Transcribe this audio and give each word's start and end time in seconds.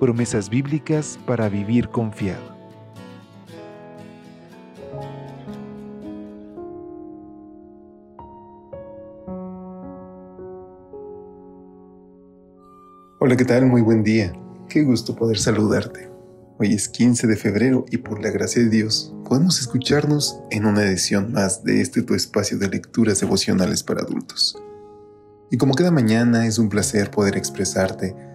Promesas 0.00 0.50
bíblicas 0.50 1.18
para 1.24 1.48
vivir 1.48 1.88
confiado. 1.88 2.42
Hola, 13.20 13.36
¿qué 13.36 13.44
tal? 13.44 13.66
Muy 13.66 13.82
buen 13.82 14.02
día. 14.02 14.32
Qué 14.68 14.82
gusto 14.82 15.14
poder 15.14 15.38
saludarte. 15.38 16.10
Hoy 16.58 16.74
es 16.74 16.88
15 16.88 17.28
de 17.28 17.36
febrero 17.36 17.84
y 17.88 17.98
por 17.98 18.20
la 18.20 18.30
gracia 18.30 18.62
de 18.62 18.68
Dios 18.68 19.14
podemos 19.24 19.60
escucharnos 19.60 20.40
en 20.50 20.66
una 20.66 20.82
edición 20.82 21.32
más 21.32 21.62
de 21.62 21.80
este 21.80 22.02
tu 22.02 22.14
espacio 22.14 22.58
de 22.58 22.68
lecturas 22.68 23.20
devocionales 23.20 23.84
para 23.84 24.02
adultos. 24.02 24.56
Y 25.50 25.56
como 25.56 25.74
cada 25.74 25.92
mañana 25.92 26.46
es 26.46 26.58
un 26.58 26.68
placer 26.68 27.12
poder 27.12 27.36
expresarte 27.36 28.33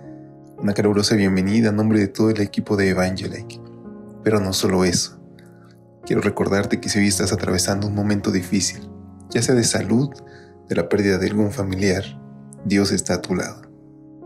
una 0.62 0.74
calurosa 0.74 1.16
bienvenida 1.16 1.70
a 1.70 1.72
nombre 1.72 2.00
de 2.00 2.08
todo 2.10 2.30
el 2.30 2.42
equipo 2.42 2.76
de 2.76 2.90
Evangelike. 2.90 3.62
Pero 4.24 4.42
no 4.42 4.52
solo 4.52 4.84
eso. 4.84 5.18
Quiero 6.06 6.22
recordarte 6.22 6.82
que 6.82 6.90
si 6.90 7.00
hoy 7.00 7.08
estás 7.08 7.32
atravesando 7.32 7.88
un 7.88 7.96
momento 7.96 8.30
difícil, 8.30 8.90
ya 9.30 9.42
sea 9.42 9.56
de 9.56 9.64
salud, 9.64 10.10
de 10.68 10.76
la 10.76 10.90
pérdida 10.90 11.18
de 11.18 11.28
algún 11.28 11.52
familiar, 11.52 12.04
Dios 12.66 12.92
está 12.92 13.16
a 13.16 13.22
tu 13.22 13.36
lado. 13.36 13.62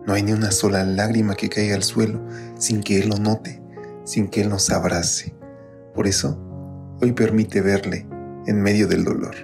No 0.08 0.14
hay 0.14 0.24
ni 0.24 0.32
una 0.32 0.52
sola 0.52 0.84
lágrima 0.84 1.36
que 1.36 1.50
caiga 1.50 1.76
al 1.76 1.84
suelo 1.84 2.20
sin 2.58 2.82
que 2.82 3.00
Él 3.00 3.10
lo 3.10 3.18
note, 3.18 3.62
sin 4.04 4.28
que 4.28 4.42
Él 4.42 4.50
nos 4.50 4.72
abrace. 4.72 5.36
Por 5.94 6.08
eso, 6.08 6.40
hoy 7.00 7.12
permite 7.12 7.62
verle 7.62 8.08
en 8.48 8.60
medio 8.60 8.88
del 8.88 9.04
dolor. 9.04 9.36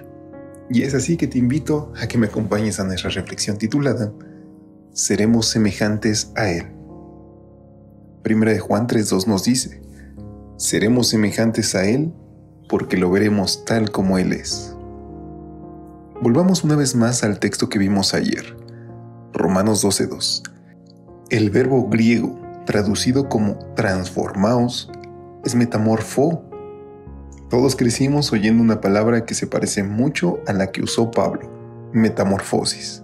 Y 0.68 0.82
es 0.82 0.94
así 0.94 1.16
que 1.16 1.28
te 1.28 1.38
invito 1.38 1.92
a 2.00 2.08
que 2.08 2.18
me 2.18 2.26
acompañes 2.26 2.80
a 2.80 2.84
nuestra 2.84 3.10
reflexión 3.10 3.58
titulada 3.58 4.12
Seremos 4.92 5.46
semejantes 5.46 6.32
a 6.34 6.50
Él. 6.50 6.79
Primera 8.22 8.52
de 8.52 8.58
Juan 8.58 8.86
3.2 8.86 9.26
nos 9.26 9.44
dice, 9.44 9.82
Seremos 10.56 11.08
semejantes 11.08 11.74
a 11.74 11.86
Él 11.86 12.12
porque 12.68 12.96
lo 12.96 13.10
veremos 13.10 13.64
tal 13.64 13.90
como 13.90 14.18
Él 14.18 14.32
es. 14.32 14.76
Volvamos 16.20 16.64
una 16.64 16.76
vez 16.76 16.94
más 16.94 17.24
al 17.24 17.38
texto 17.38 17.70
que 17.70 17.78
vimos 17.78 18.12
ayer. 18.12 18.56
Romanos 19.32 19.82
12.2. 19.82 20.42
El 21.30 21.48
verbo 21.48 21.88
griego 21.88 22.38
traducido 22.66 23.28
como 23.30 23.56
transformaos 23.74 24.90
es 25.44 25.54
metamorfo. 25.54 26.44
Todos 27.48 27.74
crecimos 27.74 28.30
oyendo 28.32 28.62
una 28.62 28.82
palabra 28.82 29.24
que 29.24 29.34
se 29.34 29.46
parece 29.46 29.82
mucho 29.82 30.40
a 30.46 30.52
la 30.52 30.70
que 30.70 30.82
usó 30.82 31.10
Pablo, 31.10 31.50
metamorfosis. 31.94 33.02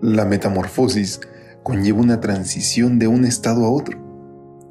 La 0.00 0.24
metamorfosis 0.24 1.20
conlleva 1.66 2.00
una 2.00 2.20
transición 2.20 3.00
de 3.00 3.08
un 3.08 3.24
estado 3.24 3.64
a 3.64 3.70
otro. 3.72 3.98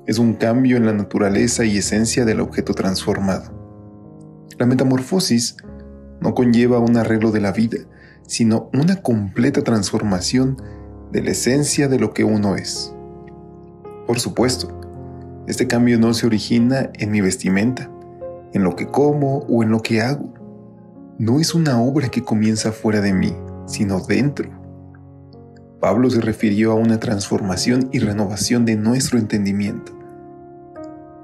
Es 0.08 0.18
un 0.18 0.34
cambio 0.36 0.78
en 0.78 0.86
la 0.86 0.94
naturaleza 0.94 1.66
y 1.66 1.76
esencia 1.76 2.24
del 2.24 2.40
objeto 2.40 2.74
transformado. 2.74 3.52
La 4.58 4.66
metamorfosis 4.66 5.58
no 6.22 6.34
conlleva 6.34 6.80
un 6.80 6.95
arreglo 6.95 7.32
de 7.32 7.42
la 7.42 7.52
vida, 7.52 7.80
sino 8.26 8.70
una 8.73 9.02
completa 9.02 9.61
transformación 9.61 10.55
de 11.11 11.22
la 11.22 11.32
esencia 11.32 11.89
de 11.89 12.00
lo 12.00 12.14
que 12.14 12.23
uno 12.23 12.55
es. 12.55 12.95
Por 14.08 14.17
supuesto, 14.22 14.70
este 15.48 15.67
cambio 15.67 16.00
no 16.00 16.14
se 16.14 16.28
origina 16.28 16.92
en 16.94 17.11
mi 17.11 17.20
vestimenta, 17.20 17.92
en 18.54 18.64
lo 18.64 18.78
que 18.78 18.88
como 18.88 19.39
o 19.50 19.64
en 19.64 19.70
lo 19.70 19.82
que 19.82 20.02
hago. 20.02 20.34
No 21.20 21.42
es 21.42 21.55
una 21.55 21.82
obra 21.82 22.08
que 22.08 22.23
comienza 22.23 22.72
fuera 22.72 23.02
de 23.02 23.11
mí, 23.11 23.36
sino 23.66 24.00
dentro. 24.00 24.64
Pablo 25.80 26.09
se 26.09 26.21
refirió 26.21 26.71
a 26.71 26.75
una 26.75 26.99
transformación 26.99 27.89
y 27.91 27.99
renovación 27.99 28.65
de 28.65 28.75
nuestro 28.75 29.19
entendimiento. 29.19 29.91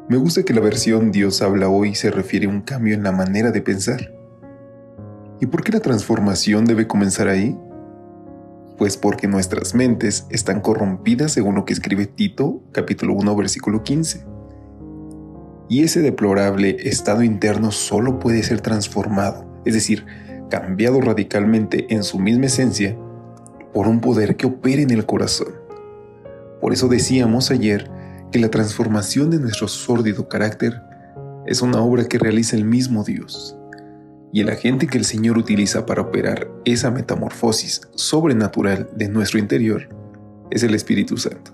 Me 0.09 0.17
gusta 0.17 0.43
que 0.43 0.53
la 0.53 0.61
versión 0.61 1.11
Dios 1.11 1.41
habla 1.41 1.69
hoy 1.69 1.95
se 1.95 2.11
refiere 2.11 2.45
a 2.45 2.49
un 2.49 2.61
cambio 2.61 2.93
en 2.93 3.03
la 3.03 3.13
manera 3.13 3.51
de 3.51 3.61
pensar. 3.61 4.13
¿Y 5.39 5.45
por 5.45 5.63
qué 5.63 5.71
la 5.71 5.79
transformación 5.79 6.65
debe 6.65 6.85
comenzar 6.85 7.29
ahí? 7.29 7.57
Pues 8.77 8.97
porque 8.97 9.27
nuestras 9.27 9.73
mentes 9.73 10.27
están 10.29 10.59
corrompidas 10.59 11.31
según 11.31 11.55
lo 11.55 11.65
que 11.65 11.73
escribe 11.73 12.05
Tito 12.07 12.61
capítulo 12.73 13.13
1 13.13 13.35
versículo 13.35 13.83
15. 13.83 14.25
Y 15.69 15.83
ese 15.83 16.01
deplorable 16.01 16.75
estado 16.81 17.23
interno 17.23 17.71
solo 17.71 18.19
puede 18.19 18.43
ser 18.43 18.59
transformado, 18.59 19.45
es 19.63 19.73
decir, 19.73 20.05
cambiado 20.49 20.99
radicalmente 20.99 21.93
en 21.93 22.03
su 22.03 22.19
misma 22.19 22.47
esencia 22.47 22.97
por 23.73 23.87
un 23.87 24.01
poder 24.01 24.35
que 24.35 24.47
opere 24.47 24.81
en 24.81 24.91
el 24.91 25.05
corazón. 25.05 25.53
Por 26.59 26.73
eso 26.73 26.87
decíamos 26.87 27.51
ayer 27.51 27.89
que 28.31 28.39
la 28.39 28.49
transformación 28.49 29.29
de 29.29 29.39
nuestro 29.39 29.67
sórdido 29.67 30.27
carácter 30.27 30.81
es 31.45 31.61
una 31.61 31.81
obra 31.81 32.05
que 32.05 32.19
realiza 32.19 32.55
el 32.55 32.65
mismo 32.65 33.03
Dios 33.03 33.57
y 34.33 34.41
el 34.41 34.49
agente 34.49 34.87
que 34.87 34.97
el 34.97 35.05
Señor 35.05 35.37
utiliza 35.37 35.85
para 35.85 36.01
operar 36.01 36.49
esa 36.63 36.89
metamorfosis 36.91 37.81
sobrenatural 37.95 38.89
de 38.95 39.09
nuestro 39.09 39.39
interior 39.39 39.89
es 40.49 40.63
el 40.63 40.73
Espíritu 40.73 41.17
Santo. 41.17 41.51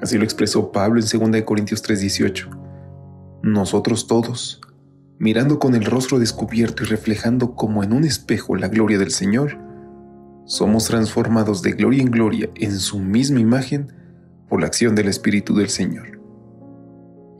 Así 0.00 0.18
lo 0.18 0.24
expresó 0.24 0.72
Pablo 0.72 1.00
en 1.00 1.32
2 1.32 1.42
Corintios 1.42 1.82
3:18. 1.82 2.48
Nosotros 3.42 4.06
todos, 4.06 4.60
mirando 5.18 5.58
con 5.58 5.74
el 5.74 5.84
rostro 5.84 6.18
descubierto 6.18 6.82
y 6.82 6.86
reflejando 6.86 7.54
como 7.54 7.84
en 7.84 7.92
un 7.92 8.04
espejo 8.04 8.56
la 8.56 8.68
gloria 8.68 8.98
del 8.98 9.10
Señor, 9.10 9.58
somos 10.46 10.86
transformados 10.86 11.62
de 11.62 11.72
gloria 11.72 12.02
en 12.02 12.10
gloria 12.10 12.50
en 12.56 12.78
su 12.78 12.98
misma 12.98 13.40
imagen 13.40 13.92
por 14.48 14.60
la 14.60 14.66
acción 14.66 14.94
del 14.94 15.08
Espíritu 15.08 15.54
del 15.54 15.68
Señor. 15.70 16.20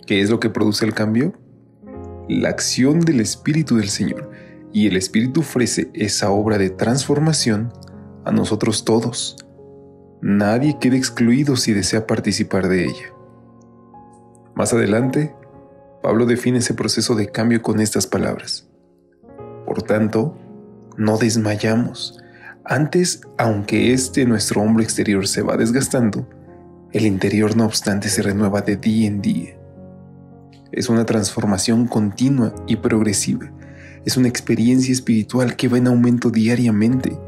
¿Qué 0.07 0.21
es 0.21 0.31
lo 0.31 0.41
que 0.41 0.51
produce 0.51 0.85
el 0.85 0.95
cambio? 0.95 1.35
La 2.29 2.49
acción 2.49 3.01
del 3.01 3.21
Espíritu 3.21 3.77
del 3.77 3.89
Señor 3.89 4.31
y 4.73 4.87
el 4.87 4.97
Espíritu 4.97 5.41
ofrece 5.41 5.91
esa 5.95 6.31
obra 6.31 6.59
de 6.59 6.71
transformación 6.71 7.73
a 8.25 8.33
nosotros 8.33 8.85
todos. 8.85 9.37
Nadie 10.21 10.79
queda 10.81 10.97
excluido 10.97 11.57
si 11.57 11.73
desea 11.73 12.07
participar 12.07 12.69
de 12.69 12.87
ella. 12.87 13.13
Más 14.55 14.73
adelante, 14.73 15.35
Pablo 16.03 16.27
define 16.27 16.59
ese 16.59 16.75
proceso 16.75 17.15
de 17.15 17.29
cambio 17.29 17.61
con 17.61 17.81
estas 17.81 18.07
palabras. 18.07 18.69
Por 19.67 19.83
tanto, 19.83 20.37
no 20.97 21.19
desmayamos. 21.19 22.24
Antes, 22.65 23.21
aunque 23.39 23.93
este 23.93 24.25
nuestro 24.25 24.63
hombre 24.63 24.85
exterior 24.85 25.27
se 25.27 25.43
va 25.43 25.57
desgastando, 25.57 26.29
el 26.93 27.07
interior 27.07 27.57
no 27.57 27.67
obstante 27.67 28.09
se 28.09 28.23
renueva 28.23 28.63
de 28.63 28.77
día 28.77 29.07
en 29.09 29.21
día. 29.21 29.57
Es 30.73 30.89
una 30.89 31.05
transformación 31.05 31.87
continua 31.87 32.55
y 32.67 32.77
progresiva 32.77 33.51
es 34.05 34.17
una 34.17 34.29
experiencia 34.29 34.93
espiritual 34.93 35.57
que 35.57 35.69
va 35.69 35.79
en 35.79 35.87
aumento 35.87 36.31
diariamente. 36.31 37.19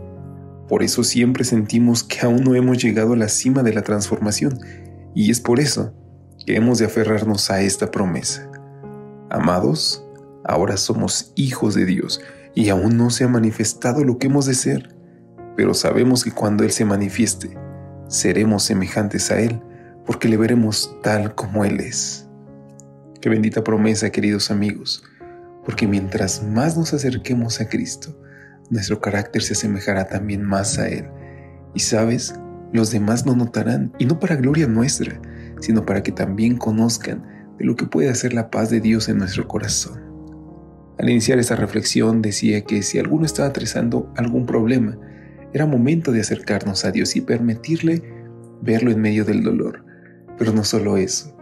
Por 0.69 0.83
eso 0.83 1.05
siempre 1.05 1.45
sentimos 1.45 2.03
que 2.03 2.21
aún 2.21 2.45
no 2.45 2.55
hemos 2.55 2.83
llegado 2.83 3.15
a 3.15 3.17
la 3.17 3.29
cima 3.29 3.63
de 3.63 3.73
la 3.73 3.83
transformación 3.83 4.59
y 5.15 5.31
es 5.31 5.41
por 5.41 5.61
eso 5.61 5.95
que 6.45 6.57
hemos 6.57 6.79
de 6.79 6.87
aferrarnos 6.87 7.51
a 7.51 7.63
esta 7.63 7.91
promesa. 7.91 8.51
Amados, 9.31 10.05
ahora 10.45 10.77
somos 10.77 11.33
hijos 11.35 11.75
de 11.75 11.87
Dios 11.87 12.21
y 12.55 12.69
aún 12.69 12.97
no 12.97 13.11
se 13.11 13.25
ha 13.25 13.29
manifestado 13.29 14.05
lo 14.05 14.19
que 14.19 14.27
hemos 14.27 14.47
de 14.47 14.55
ser, 14.55 14.95
pero 15.57 15.75
sabemos 15.75 16.23
que 16.25 16.33
cuando 16.33 16.65
Él 16.65 16.71
se 16.71 16.85
manifieste, 16.85 17.57
seremos 18.09 18.63
semejantes 18.65 19.31
a 19.31 19.41
Él 19.41 19.61
porque 20.05 20.29
le 20.29 20.37
veremos 20.37 20.97
tal 21.03 21.35
como 21.35 21.65
Él 21.65 21.81
es. 21.81 22.29
Qué 23.21 23.29
bendita 23.29 23.65
promesa, 23.65 24.11
queridos 24.11 24.51
amigos 24.51 25.03
porque 25.67 25.89
mientras 25.89 26.45
más 26.45 26.77
nos 26.79 26.95
acerquemos 26.95 27.61
a 27.61 27.69
Cristo, 27.69 28.17
nuestro 28.71 29.01
carácter 29.01 29.43
se 29.43 29.55
asemejará 29.55 30.07
también 30.07 30.43
más 30.43 30.79
a 30.79 30.89
Él. 30.89 31.09
Y 31.75 31.81
sabes, 31.81 32.37
los 32.73 32.93
demás 32.93 33.27
no 33.27 33.35
notarán, 33.35 33.93
y 33.99 34.07
no 34.07 34.21
para 34.21 34.37
gloria 34.37 34.69
nuestra, 34.69 35.21
sino 35.61 35.85
para 35.85 36.05
que 36.05 36.13
también 36.13 36.57
conozcan 36.57 37.27
de 37.59 37.65
lo 37.65 37.75
que 37.75 37.87
puede 37.87 38.09
hacer 38.09 38.33
la 38.33 38.49
paz 38.49 38.71
de 38.71 38.81
Dios 38.81 39.09
en 39.09 39.19
nuestro 39.19 39.49
corazón. 39.49 40.01
Al 40.99 41.11
iniciar 41.11 41.41
esta 41.41 41.57
reflexión 41.57 42.23
decía 42.23 42.63
que 42.63 42.83
si 42.83 43.01
alguno 43.01 43.27
estaba 43.27 43.49
atravesando 43.49 44.13
algún 44.17 44.47
problema, 44.47 44.97
era 45.53 45.67
momento 45.67 46.13
de 46.13 46.21
acercarnos 46.21 46.85
a 46.85 46.91
Dios 46.91 47.17
y 47.17 47.21
permitirle 47.21 48.03
verlo 48.63 48.91
en 48.91 49.01
medio 49.01 49.25
del 49.25 49.43
dolor. 49.43 49.85
Pero 50.39 50.53
no 50.53 50.65
solo 50.65 50.97
eso, 50.97 51.37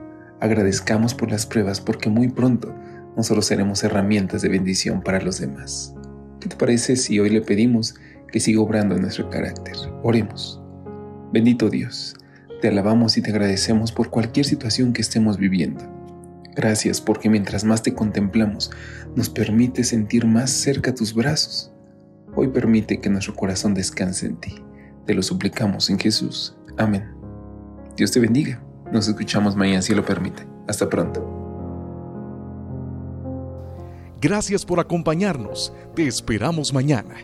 Agradezcamos 0.45 1.15
por 1.15 1.31
las 1.31 1.47
pruebas 1.47 1.81
porque 1.81 2.11
muy 2.11 2.29
pronto 2.29 2.75
nosotros 3.17 3.47
seremos 3.47 3.83
herramientas 3.83 4.43
de 4.43 4.51
bendición 4.51 5.01
para 5.01 5.21
los 5.23 5.41
demás. 5.41 5.95
¿Qué 6.39 6.51
te 6.51 6.57
parece 6.57 6.97
si 6.97 7.19
hoy 7.19 7.31
le 7.31 7.41
pedimos 7.41 7.95
que 8.31 8.41
siga 8.41 8.61
obrando 8.61 8.95
en 8.95 9.01
nuestro 9.01 9.31
carácter? 9.31 9.75
Oremos. 10.03 10.61
Bendito 11.33 11.71
Dios, 11.71 12.15
te 12.61 12.69
alabamos 12.69 13.17
y 13.17 13.23
te 13.23 13.31
agradecemos 13.31 13.91
por 13.91 14.11
cualquier 14.11 14.45
situación 14.45 14.93
que 14.93 15.01
estemos 15.01 15.39
viviendo. 15.39 15.83
Gracias 16.55 17.01
porque 17.01 17.31
mientras 17.31 17.65
más 17.65 17.83
te 17.83 17.95
contemplamos, 17.95 18.71
nos 19.17 19.31
permite 19.31 19.83
sentir 19.83 20.27
más 20.27 20.51
cerca 20.51 20.95
tus 20.95 21.15
brazos. 21.15 21.74
Hoy 22.37 22.49
permite 22.49 23.01
que 23.01 23.09
nuestro 23.09 23.35
corazón 23.35 23.75
descanse 23.75 24.27
en 24.27 24.37
ti. 24.37 24.55
Te 25.07 25.15
lo 25.15 25.23
suplicamos 25.23 25.89
en 25.91 25.99
Jesús. 25.99 26.57
Amén. 26.77 27.09
Dios 27.97 28.11
te 28.11 28.21
bendiga. 28.21 28.63
Nos 28.91 29.07
escuchamos 29.07 29.55
mañana 29.55 29.83
si 29.83 29.95
lo 29.95 30.05
permite. 30.05 30.45
Hasta 30.67 30.89
pronto. 30.89 31.31
Gracias 34.21 34.65
por 34.65 34.81
acompañarnos. 34.81 35.73
Te 35.95 36.07
esperamos 36.07 36.73
mañana. 36.73 37.15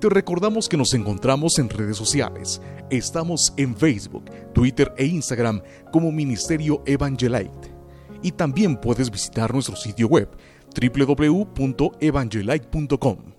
Te 0.00 0.08
recordamos 0.08 0.68
que 0.68 0.76
nos 0.76 0.94
encontramos 0.94 1.58
en 1.58 1.68
redes 1.68 1.96
sociales. 1.96 2.60
Estamos 2.90 3.52
en 3.56 3.76
Facebook, 3.76 4.24
Twitter 4.52 4.92
e 4.96 5.06
Instagram 5.06 5.62
como 5.92 6.10
Ministerio 6.10 6.82
Evangelite. 6.86 7.72
Y 8.22 8.32
también 8.32 8.76
puedes 8.76 9.10
visitar 9.10 9.52
nuestro 9.52 9.76
sitio 9.76 10.08
web 10.08 10.28
www.evangelite.com 10.74 13.35